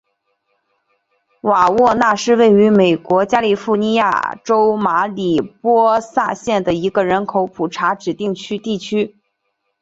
[1.41, 9.15] 瓦沃纳是位于美国加利福尼亚州马里波萨县的一个人口普查指定地区。